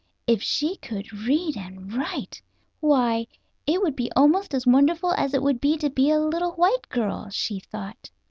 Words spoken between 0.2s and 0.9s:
If she